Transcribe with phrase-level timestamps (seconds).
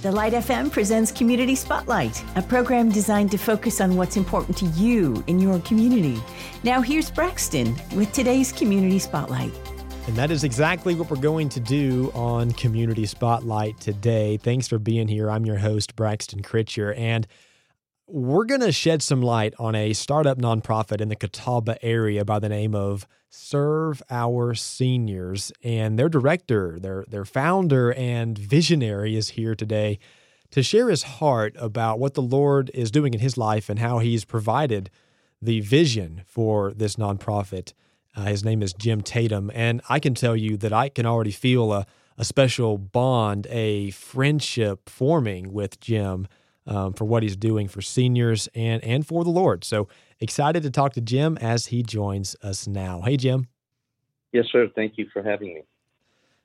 [0.00, 4.66] The Light FM presents Community Spotlight, a program designed to focus on what's important to
[4.66, 6.22] you in your community.
[6.62, 9.52] Now, here's Braxton with today's Community Spotlight.
[10.06, 14.36] And that is exactly what we're going to do on Community Spotlight today.
[14.36, 15.32] Thanks for being here.
[15.32, 17.26] I'm your host, Braxton Critcher, and
[18.08, 22.38] we're going to shed some light on a startup nonprofit in the Catawba area by
[22.38, 25.52] the name of Serve Our Seniors.
[25.62, 29.98] And their director, their, their founder and visionary is here today
[30.50, 33.98] to share his heart about what the Lord is doing in his life and how
[33.98, 34.88] he's provided
[35.42, 37.74] the vision for this nonprofit.
[38.16, 39.50] Uh, his name is Jim Tatum.
[39.54, 41.86] And I can tell you that I can already feel a,
[42.16, 46.26] a special bond, a friendship forming with Jim
[46.68, 49.64] um, for what he's doing for seniors and and for the Lord.
[49.64, 49.88] So
[50.20, 53.00] excited to talk to Jim as he joins us now.
[53.00, 53.48] Hey, Jim.
[54.32, 54.68] Yes, sir.
[54.74, 55.62] Thank you for having me.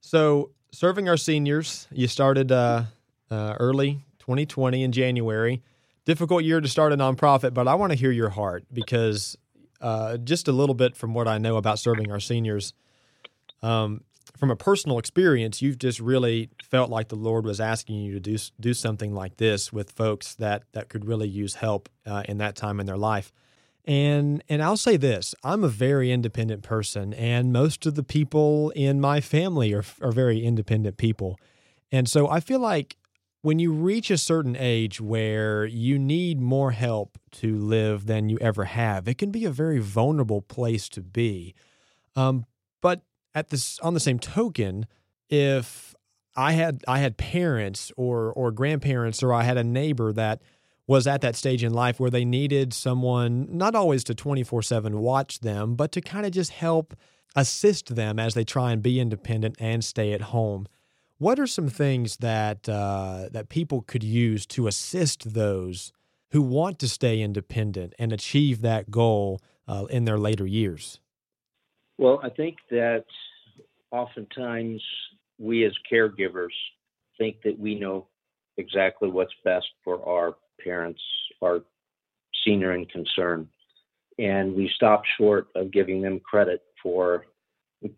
[0.00, 2.84] So serving our seniors, you started uh,
[3.30, 5.62] uh, early 2020 in January.
[6.04, 9.36] Difficult year to start a nonprofit, but I want to hear your heart because
[9.80, 12.72] uh, just a little bit from what I know about serving our seniors.
[13.62, 14.02] Um,
[14.38, 18.20] from a personal experience, you've just really felt like the Lord was asking you to
[18.20, 22.38] do do something like this with folks that that could really use help uh, in
[22.38, 23.32] that time in their life.
[23.84, 28.70] And and I'll say this: I'm a very independent person, and most of the people
[28.70, 31.38] in my family are are very independent people,
[31.90, 32.96] and so I feel like
[33.42, 38.36] when you reach a certain age where you need more help to live than you
[38.40, 41.54] ever have, it can be a very vulnerable place to be.
[42.16, 42.44] Um,
[42.80, 43.02] but
[43.38, 44.86] at this on the same token,
[45.30, 45.94] if
[46.36, 50.42] I had I had parents or or grandparents or I had a neighbor that
[50.86, 55.40] was at that stage in life where they needed someone not always to 24/7 watch
[55.40, 56.94] them, but to kind of just help
[57.36, 60.66] assist them as they try and be independent and stay at home.
[61.18, 65.92] What are some things that uh, that people could use to assist those
[66.30, 71.00] who want to stay independent and achieve that goal uh, in their later years?
[71.98, 73.04] Well, I think that
[73.90, 74.82] oftentimes
[75.38, 76.54] we as caregivers
[77.16, 78.06] think that we know
[78.56, 81.00] exactly what's best for our parents,
[81.42, 81.60] our
[82.44, 83.48] senior in concern.
[84.18, 87.26] And we stop short of giving them credit for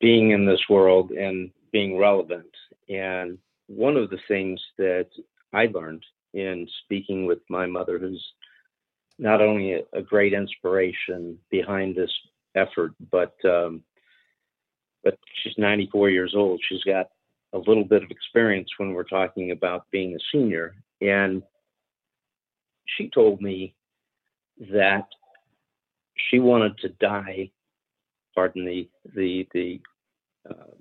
[0.00, 2.50] being in this world and being relevant.
[2.88, 3.38] And
[3.68, 5.08] one of the things that
[5.52, 8.24] I learned in speaking with my mother, who's
[9.18, 12.12] not only a, great inspiration behind this
[12.54, 13.82] effort, but um,
[15.04, 16.60] but she's 94 years old.
[16.68, 17.08] She's got
[17.52, 20.74] a little bit of experience when we're talking about being a senior.
[21.00, 21.42] And
[22.84, 23.74] she told me
[24.72, 25.06] that
[26.30, 27.50] she wanted to die,
[28.34, 29.80] pardon the, the, the
[30.48, 30.74] uh,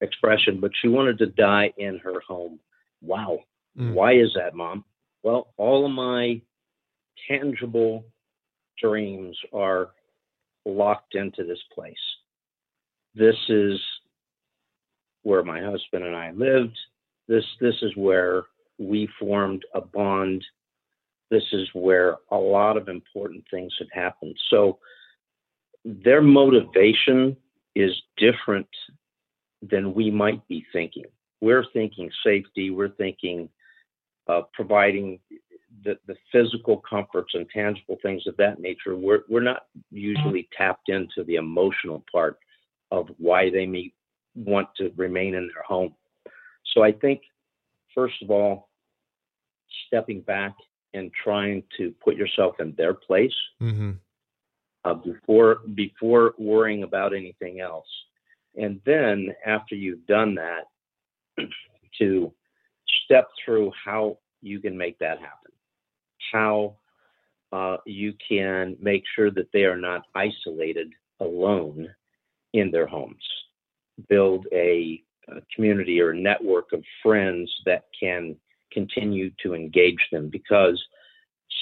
[0.00, 2.58] expression, but she wanted to die in her home.
[3.02, 3.40] Wow.
[3.78, 3.94] Mm.
[3.94, 4.84] Why is that, mom?
[5.22, 6.40] Well, all of my
[7.28, 8.04] tangible
[8.80, 9.90] dreams are
[10.64, 11.94] locked into this place.
[13.16, 13.80] This is
[15.22, 16.78] where my husband and I lived.
[17.28, 18.44] This this is where
[18.78, 20.44] we formed a bond.
[21.30, 24.36] This is where a lot of important things had happened.
[24.50, 24.78] So
[25.84, 27.36] their motivation
[27.74, 28.68] is different
[29.62, 31.06] than we might be thinking.
[31.40, 32.70] We're thinking safety.
[32.70, 33.48] We're thinking
[34.28, 35.18] uh, providing
[35.84, 38.96] the, the physical comforts and tangible things of that nature.
[38.96, 42.38] We're, we're not usually tapped into the emotional part
[42.90, 43.92] of why they may
[44.34, 45.94] want to remain in their home.
[46.74, 47.22] So I think,
[47.94, 48.68] first of all,
[49.86, 50.54] stepping back
[50.94, 53.92] and trying to put yourself in their place mm-hmm.
[54.84, 57.88] uh, before before worrying about anything else,
[58.56, 60.64] and then after you've done that,
[61.98, 62.32] to
[63.04, 65.52] step through how you can make that happen,
[66.32, 66.76] how
[67.52, 71.88] uh, you can make sure that they are not isolated alone
[72.58, 73.22] in their homes,
[74.08, 78.36] build a, a community or a network of friends that can
[78.72, 80.82] continue to engage them because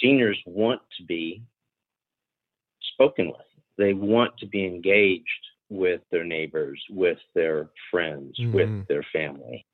[0.02, 1.42] seniors want to be
[2.92, 3.46] spoken with.
[3.76, 5.28] They want to be engaged
[5.68, 8.54] with their neighbors, with their friends, mm-hmm.
[8.54, 9.66] with their family.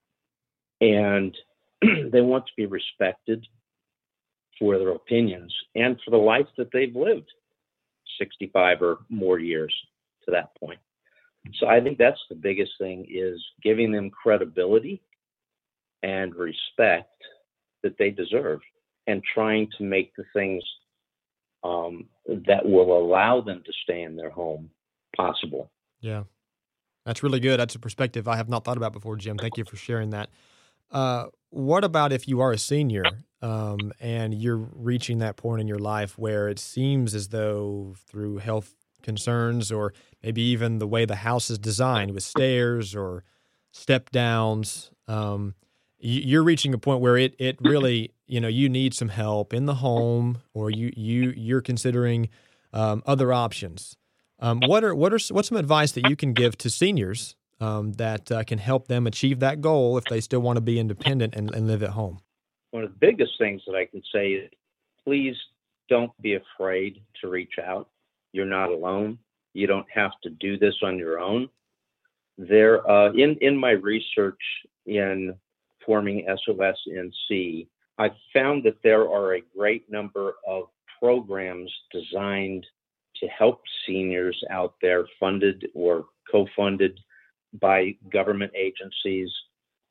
[0.80, 1.36] And
[2.12, 3.46] they want to be respected
[4.58, 7.30] for their opinions and for the life that they've lived
[8.18, 9.74] 65 or more years
[10.24, 10.80] to that point.
[11.54, 15.02] So I think that's the biggest thing is giving them credibility
[16.02, 17.10] and respect
[17.82, 18.60] that they deserve
[19.06, 20.62] and trying to make the things
[21.64, 24.70] um, that will allow them to stay in their home
[25.16, 25.70] possible.
[26.00, 26.24] Yeah.
[27.06, 27.58] That's really good.
[27.58, 29.38] That's a perspective I have not thought about before, Jim.
[29.38, 30.30] Thank you for sharing that.
[30.90, 33.04] uh, what about if you are a senior
[33.42, 38.38] um, and you're reaching that point in your life where it seems as though through
[38.38, 39.92] health concerns or
[40.22, 43.24] maybe even the way the house is designed with stairs or
[43.72, 45.54] step downs, um,
[45.98, 49.66] you're reaching a point where it it really you know you need some help in
[49.66, 52.28] the home or you you you're considering
[52.72, 53.96] um, other options.
[54.38, 57.92] Um, what are what are what's some advice that you can give to seniors um,
[57.94, 61.34] that uh, can help them achieve that goal if they still want to be independent
[61.34, 62.20] and, and live at home?
[62.70, 64.50] One of the biggest things that I can say is
[65.04, 65.36] please
[65.88, 67.88] don't be afraid to reach out.
[68.32, 69.18] You're not alone.
[69.52, 71.48] You don't have to do this on your own.
[72.38, 74.40] There, uh, in in my research
[74.86, 75.34] in
[75.84, 77.66] forming SOSNC,
[77.98, 80.64] I found that there are a great number of
[81.00, 82.66] programs designed
[83.16, 86.98] to help seniors out there, funded or co-funded
[87.60, 89.30] by government agencies.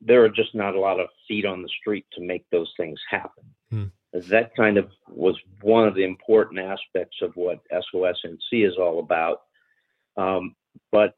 [0.02, 3.00] There are just not a lot of feet on the street to make those things
[3.10, 3.44] happen.
[3.70, 3.86] Hmm.
[4.14, 9.42] That kind of was one of the important aspects of what SOSNC is all about.
[10.18, 10.56] Um,
[10.92, 11.16] but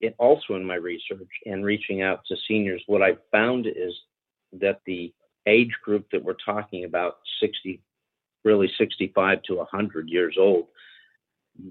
[0.00, 3.94] it also in my research and reaching out to seniors, what I found is
[4.52, 5.12] that the
[5.46, 7.80] age group that we're talking about, 60,
[8.44, 10.66] really 65 to 100 years old,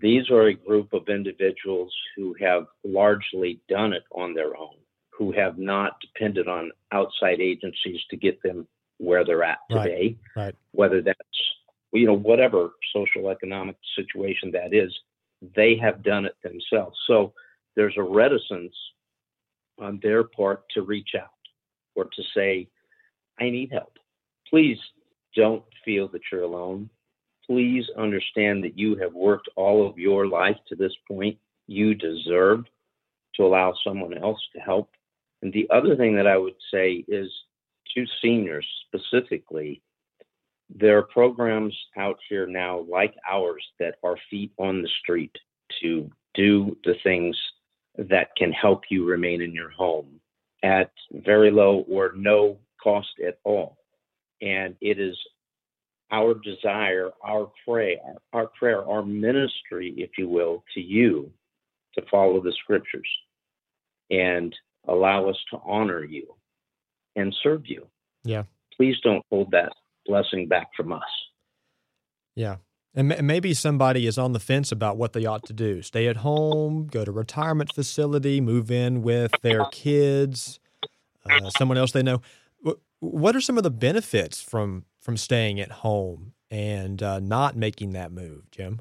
[0.01, 4.75] these are a group of individuals who have largely done it on their own,
[5.11, 8.67] who have not depended on outside agencies to get them
[8.97, 10.17] where they're at today.
[10.35, 10.45] Right.
[10.45, 10.55] right.
[10.71, 11.19] Whether that's
[11.91, 14.93] you know whatever social economic situation that is,
[15.55, 16.97] they have done it themselves.
[17.07, 17.33] So
[17.75, 18.75] there's a reticence
[19.79, 21.29] on their part to reach out
[21.95, 22.67] or to say,
[23.39, 23.97] I need help.
[24.49, 24.77] Please
[25.35, 26.89] don't feel that you're alone.
[27.45, 31.37] Please understand that you have worked all of your life to this point.
[31.67, 32.65] You deserve
[33.35, 34.91] to allow someone else to help.
[35.41, 37.29] And the other thing that I would say is
[37.95, 39.81] to seniors specifically,
[40.69, 45.35] there are programs out here now like ours that are feet on the street
[45.81, 47.37] to do the things
[47.97, 50.19] that can help you remain in your home
[50.63, 53.77] at very low or no cost at all.
[54.41, 55.15] And it is
[56.11, 57.97] our desire, our prayer,
[58.33, 61.31] our prayer, our ministry, if you will, to you
[61.95, 63.07] to follow the scriptures
[64.09, 64.55] and
[64.87, 66.35] allow us to honor you
[67.15, 67.87] and serve you.
[68.23, 68.43] Yeah.
[68.75, 69.73] Please don't hold that
[70.05, 71.01] blessing back from us.
[72.35, 72.57] Yeah.
[72.95, 76.17] And maybe somebody is on the fence about what they ought to do stay at
[76.17, 80.59] home, go to retirement facility, move in with their kids,
[81.29, 82.21] uh, someone else they know.
[82.99, 87.91] What are some of the benefits from from staying at home and uh, not making
[87.93, 88.79] that move, Jim?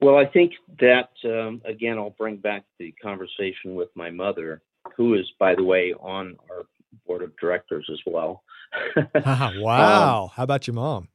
[0.00, 4.62] Well, I think that um, again, I'll bring back the conversation with my mother,
[4.96, 6.64] who is, by the way, on our
[7.08, 8.44] board of directors as well.
[9.24, 10.24] wow!
[10.24, 11.08] Um, How about your mom?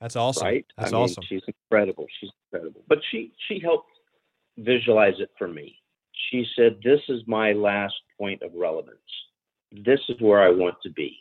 [0.00, 0.46] That's awesome.
[0.46, 0.66] Right?
[0.78, 1.24] That's I mean, awesome.
[1.28, 2.06] She's incredible.
[2.20, 2.82] She's incredible.
[2.88, 3.90] But she she helped
[4.56, 5.76] visualize it for me.
[6.30, 8.98] She said, "This is my last point of relevance.
[9.70, 11.18] This is where I want to be.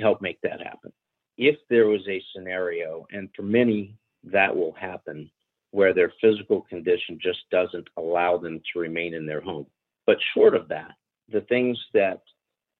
[0.00, 0.92] Help make that happen."
[1.36, 5.30] If there was a scenario, and for many that will happen,
[5.70, 9.66] where their physical condition just doesn't allow them to remain in their home.
[10.06, 10.92] But short of that,
[11.30, 12.22] the things that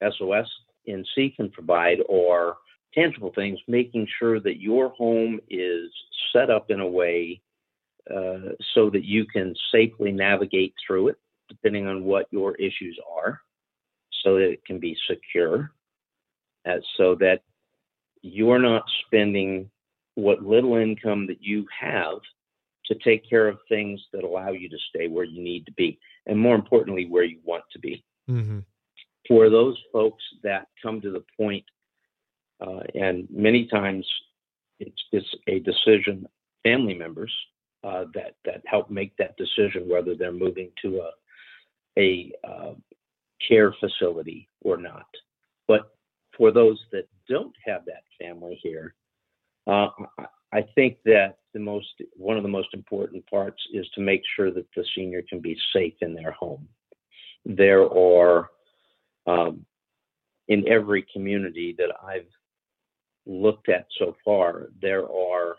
[0.01, 0.47] SOS
[0.87, 2.57] NC can provide are
[2.93, 5.91] tangible things, making sure that your home is
[6.33, 7.41] set up in a way
[8.09, 13.41] uh, so that you can safely navigate through it, depending on what your issues are,
[14.23, 15.71] so that it can be secure,
[16.67, 17.41] uh, so that
[18.21, 19.69] you're not spending
[20.15, 22.19] what little income that you have
[22.85, 25.99] to take care of things that allow you to stay where you need to be,
[26.25, 28.03] and more importantly, where you want to be.
[28.29, 28.59] Mm-hmm.
[29.29, 31.63] For those folks that come to the point
[32.59, 34.05] uh, and many times
[34.79, 36.27] it's, it's a decision,
[36.63, 37.33] family members
[37.83, 41.11] uh, that, that help make that decision whether they're moving to a,
[41.97, 42.73] a uh,
[43.47, 45.05] care facility or not.
[45.67, 45.93] But
[46.37, 48.95] for those that don't have that family here,
[49.67, 49.89] uh,
[50.51, 54.51] I think that the most one of the most important parts is to make sure
[54.51, 56.67] that the senior can be safe in their home.
[57.45, 58.49] There are
[59.27, 59.65] um,
[60.47, 62.27] in every community that I've
[63.25, 65.55] looked at so far, there are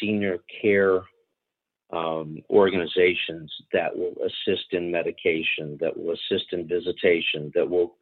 [0.00, 1.02] senior care
[1.92, 7.96] um, organizations that will assist in medication, that will assist in visitation, that will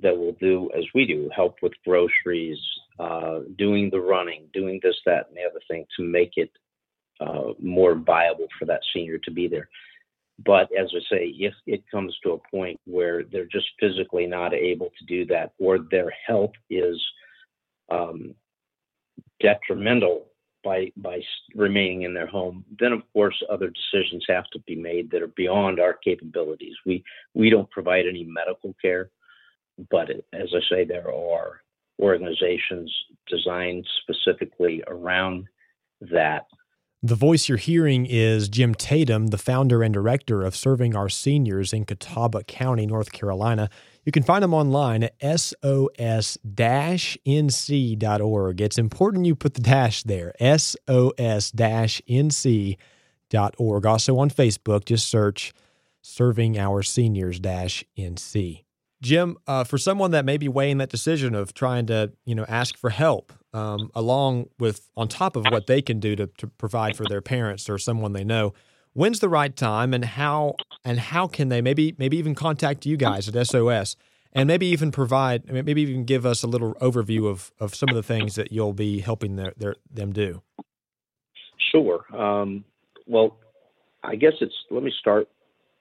[0.00, 2.58] that will do as we do, help with groceries,
[3.00, 6.50] uh, doing the running, doing this, that, and the other thing to make it
[7.20, 9.68] uh, more viable for that senior to be there.
[10.44, 14.54] But as I say, if it comes to a point where they're just physically not
[14.54, 17.00] able to do that, or their health is
[17.90, 18.34] um,
[19.40, 20.26] detrimental
[20.64, 21.20] by by
[21.54, 25.28] remaining in their home, then of course other decisions have to be made that are
[25.28, 26.74] beyond our capabilities.
[26.86, 27.02] We
[27.34, 29.10] we don't provide any medical care,
[29.90, 31.62] but as I say, there are
[32.00, 32.94] organizations
[33.28, 35.46] designed specifically around
[36.00, 36.46] that.
[37.00, 41.72] The voice you're hearing is Jim Tatum, the founder and director of Serving Our Seniors
[41.72, 43.70] in Catawba County, North Carolina.
[44.04, 46.00] You can find him online at sos-nc.org.
[48.60, 51.06] It's important you put the dash there, sos-nc.org.
[53.86, 55.52] Also on Facebook, just search
[56.02, 58.64] Serving Our Seniors-NC.
[59.00, 62.44] Jim, uh, for someone that may be weighing that decision of trying to, you know,
[62.48, 66.46] ask for help, um, along with on top of what they can do to, to
[66.46, 68.54] provide for their parents or someone they know,
[68.92, 72.96] when's the right time, and how and how can they maybe maybe even contact you
[72.96, 73.96] guys at SOS,
[74.32, 77.94] and maybe even provide, maybe even give us a little overview of of some of
[77.94, 80.42] the things that you'll be helping their, their them do.
[81.70, 82.04] Sure.
[82.16, 82.64] Um,
[83.06, 83.38] well,
[84.02, 84.54] I guess it's.
[84.70, 85.28] Let me start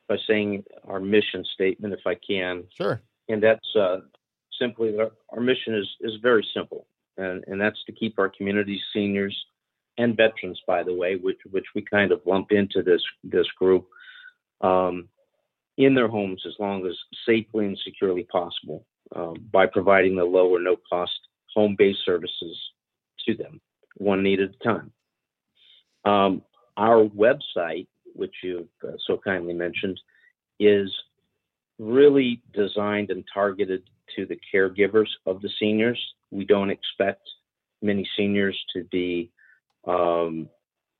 [0.07, 2.63] by saying our mission statement, if I can.
[2.75, 3.01] Sure.
[3.29, 3.97] And that's uh,
[4.59, 8.81] simply our, our, mission is is very simple, and and that's to keep our community
[8.93, 9.35] seniors
[9.97, 13.87] and veterans, by the way, which which we kind of lump into this this group,
[14.61, 15.07] um,
[15.77, 16.95] in their homes as long as
[17.25, 21.19] safely and securely possible um, by providing the low or no cost
[21.55, 22.57] home based services
[23.25, 23.59] to them,
[23.95, 24.91] one need at a time.
[26.05, 26.43] Um,
[26.77, 29.99] our website which you've uh, so kindly mentioned,
[30.59, 30.91] is
[31.79, 33.83] really designed and targeted
[34.15, 35.99] to the caregivers of the seniors.
[36.31, 37.21] We don't expect
[37.81, 39.31] many seniors to be
[39.87, 40.49] um,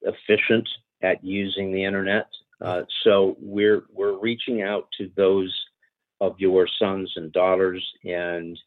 [0.02, 0.68] efficient
[1.02, 2.28] at using the internet.
[2.62, 5.54] Uh, so we're we're reaching out to those
[6.22, 8.58] of your sons and daughters and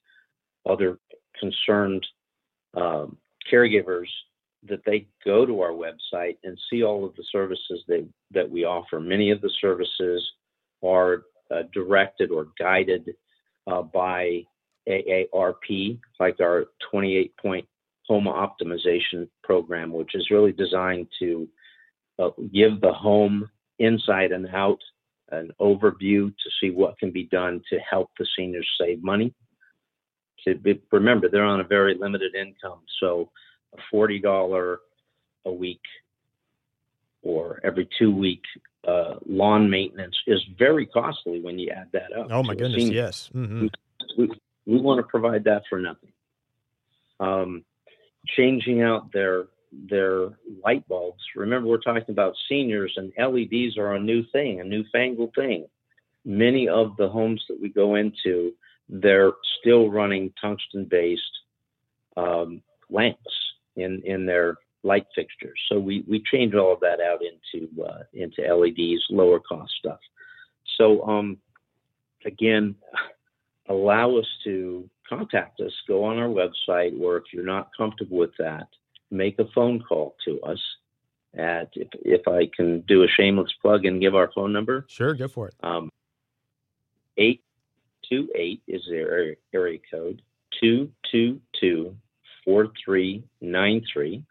[0.68, 0.98] other
[1.38, 2.06] concerned
[2.76, 3.16] um,
[3.52, 4.06] caregivers
[4.68, 8.64] that they go to our website and see all of the services that, that we
[8.64, 9.00] offer.
[9.00, 10.22] Many of the services
[10.84, 13.14] are uh, directed or guided
[13.66, 14.42] uh, by
[14.88, 17.66] AARP, like our 28 point
[18.06, 21.48] home optimization program, which is really designed to
[22.18, 23.48] uh, give the home
[23.78, 24.78] inside and out
[25.30, 29.32] an overview to see what can be done to help the seniors save money.
[30.44, 33.30] To be, remember, they're on a very limited income, so
[33.74, 34.76] a $40
[35.46, 35.80] a week
[37.22, 38.42] or every two week
[38.86, 42.28] uh, lawn maintenance is very costly when you add that up.
[42.30, 43.30] Oh my goodness, yes.
[43.34, 43.62] Mm-hmm.
[43.62, 43.70] We,
[44.16, 44.30] we,
[44.66, 46.12] we, want to provide that for nothing.
[47.18, 47.64] Um,
[48.26, 50.30] changing out their their
[50.64, 51.22] light bulbs.
[51.36, 55.66] Remember, we're talking about seniors, and LEDs are a new thing, a newfangled thing.
[56.24, 58.52] Many of the homes that we go into,
[58.88, 61.22] they're still running tungsten based
[62.16, 63.20] um, lamps
[63.76, 65.58] in in their light fixtures.
[65.68, 70.00] So we we change all of that out into uh, into LEDs, lower cost stuff.
[70.76, 71.38] So um,
[72.24, 72.74] again,
[73.68, 75.72] allow us to contact us.
[75.88, 78.68] Go on our website, or if you're not comfortable with that,
[79.10, 80.60] make a phone call to us.
[81.32, 84.84] At if, if I can do a shameless plug and give our phone number.
[84.88, 85.54] Sure, go for it.
[85.62, 85.88] Um,
[87.16, 87.44] eight
[88.08, 90.22] two eight is their area code
[90.60, 91.94] two two two
[92.44, 94.24] 4393.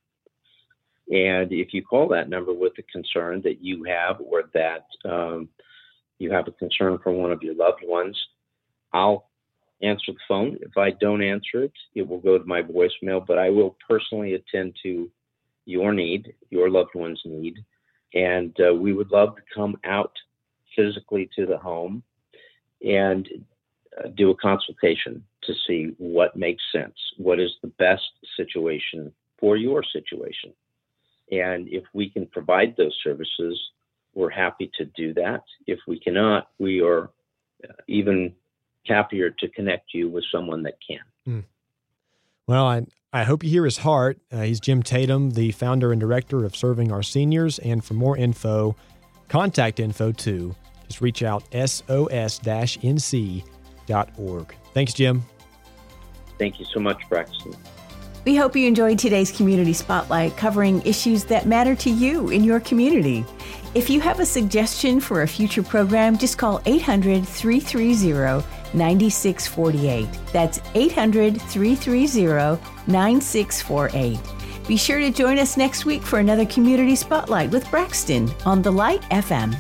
[1.10, 5.50] And if you call that number with a concern that you have or that um,
[6.20, 8.18] you have a concern for one of your loved ones,
[8.94, 9.28] I'll
[9.82, 10.58] answer the phone.
[10.62, 14.34] If I don't answer it, it will go to my voicemail, but I will personally
[14.36, 15.10] attend to
[15.66, 17.56] your need, your loved one's need.
[18.14, 20.12] And uh, we would love to come out
[20.76, 22.04] physically to the home
[22.86, 23.28] and
[23.98, 28.04] uh, do a consultation to see what makes sense, what is the best
[28.38, 30.54] situation for your situation.
[31.32, 33.60] And if we can provide those services,
[34.14, 35.44] we're happy to do that.
[35.68, 37.10] If we cannot, we are
[37.64, 38.34] uh, even
[38.86, 41.00] happier to connect you with someone that can.
[41.28, 41.44] Mm.
[42.48, 44.20] Well, I, I hope you hear his heart.
[44.32, 47.60] Uh, he's Jim Tatum, the founder and director of Serving Our Seniors.
[47.60, 48.76] And for more info,
[49.28, 50.56] contact info too,
[50.88, 52.06] just reach out sos-nc.org.
[54.74, 55.24] Thanks, Jim.
[56.40, 57.54] Thank you so much, Braxton.
[58.30, 62.60] We hope you enjoyed today's Community Spotlight covering issues that matter to you in your
[62.60, 63.26] community.
[63.74, 68.46] If you have a suggestion for a future program, just call 800 330
[68.78, 70.08] 9648.
[70.32, 74.20] That's 800 330 9648.
[74.68, 78.72] Be sure to join us next week for another Community Spotlight with Braxton on The
[78.72, 79.58] Light FM.